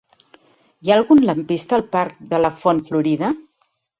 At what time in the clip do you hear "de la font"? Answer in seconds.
2.33-2.83